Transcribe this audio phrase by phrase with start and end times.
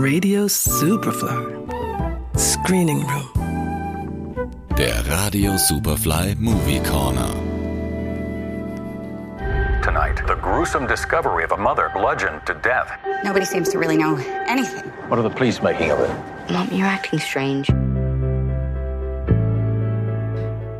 [0.00, 1.36] Radio Superfly.
[2.34, 3.28] Screening Room.
[4.78, 7.28] Der Radio Superfly Movie Corner.
[9.82, 12.88] Tonight, the gruesome discovery of a mother bludgeoned to death.
[13.24, 14.16] Nobody seems to really know
[14.48, 14.90] anything.
[15.10, 16.10] What are the police making of it?
[16.50, 17.68] Mom, you're acting strange.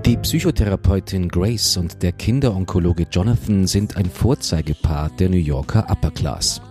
[0.06, 6.62] Die Psychotherapeutin Grace und der Kinderonkologe Jonathan sind ein Vorzeigepaar der New Yorker Upper Class.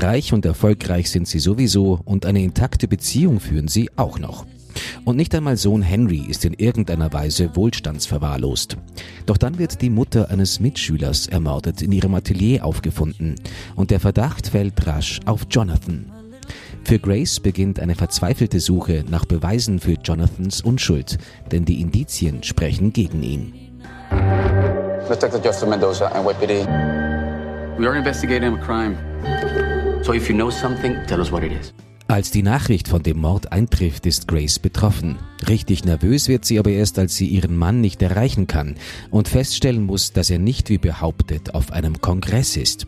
[0.00, 4.46] Reich und erfolgreich sind sie sowieso und eine intakte Beziehung führen sie auch noch.
[5.04, 8.76] Und nicht einmal Sohn Henry ist in irgendeiner Weise wohlstandsverwahrlost.
[9.26, 13.36] Doch dann wird die Mutter eines Mitschülers ermordet in ihrem Atelier aufgefunden
[13.74, 16.12] und der Verdacht fällt rasch auf Jonathan.
[16.84, 21.18] Für Grace beginnt eine verzweifelte Suche nach Beweisen für Jonathans Unschuld,
[21.50, 23.52] denn die Indizien sprechen gegen ihn.
[25.08, 26.66] Detective Justin Mendoza, NYPD.
[27.78, 28.96] We are investigating a crime.
[30.08, 31.74] So if you know something, tell us what it is.
[32.06, 35.18] Als die Nachricht von dem Mord eintrifft, ist Grace betroffen.
[35.46, 38.76] Richtig nervös wird sie aber erst, als sie ihren Mann nicht erreichen kann
[39.10, 42.86] und feststellen muss, dass er nicht wie behauptet auf einem Kongress ist.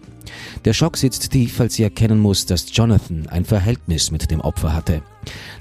[0.64, 4.72] Der Schock sitzt tief, als sie erkennen muss, dass Jonathan ein Verhältnis mit dem Opfer
[4.72, 5.02] hatte.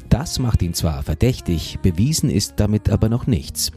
[0.08, 3.74] Das macht ihn zwar verdächtig, bewiesen ist damit aber noch nichts.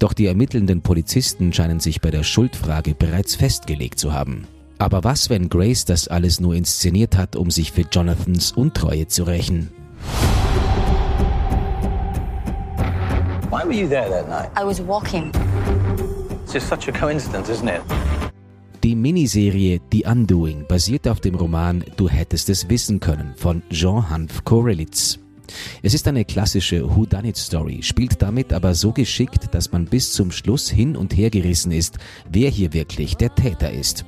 [0.00, 4.48] Doch die ermittelnden Polizisten scheinen sich bei der Schuldfrage bereits festgelegt zu haben.
[4.80, 9.24] Aber was, wenn Grace das alles nur inszeniert hat, um sich für Jonathans Untreue zu
[9.24, 9.68] rächen?
[13.50, 14.48] Why were you there that night?
[14.58, 15.32] I was walking.
[16.44, 17.82] It's just such a coincidence, isn't it?
[18.82, 24.08] Die Miniserie The Undoing basiert auf dem Roman Du hättest es wissen können von Jean
[24.08, 25.18] Hanf Korelitz.
[25.82, 30.70] Es ist eine klassische Whodunit-Story, spielt damit aber so geschickt, dass man bis zum Schluss
[30.70, 31.98] hin und her gerissen ist,
[32.30, 34.06] wer hier wirklich der Täter ist.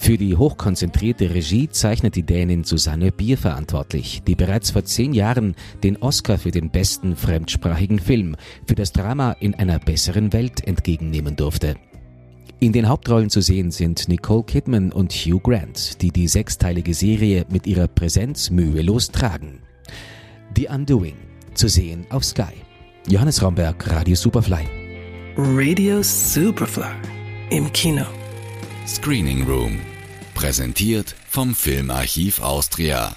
[0.00, 5.56] Für die hochkonzentrierte Regie zeichnet die Dänin Susanne Bier verantwortlich, die bereits vor zehn Jahren
[5.82, 11.34] den Oscar für den besten fremdsprachigen Film für das Drama in einer besseren Welt entgegennehmen
[11.36, 11.74] durfte.
[12.60, 17.44] In den Hauptrollen zu sehen sind Nicole Kidman und Hugh Grant, die die sechsteilige Serie
[17.50, 19.60] mit ihrer Präsenz mühelos tragen.
[20.56, 21.16] The Undoing,
[21.54, 22.54] zu sehen auf Sky.
[23.08, 24.64] Johannes Romberg, Radio Superfly.
[25.36, 26.94] Radio Superfly.
[27.50, 28.04] Im Kino.
[28.88, 29.80] Screening Room.
[30.34, 33.14] Präsentiert vom Filmarchiv Austria.